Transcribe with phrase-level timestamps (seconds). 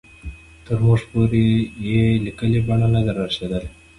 [0.65, 3.69] تر موږ پورې په لیکلې بڼه نه دي را رسېدلي.